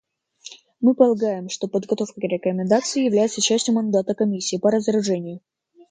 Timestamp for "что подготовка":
1.49-2.21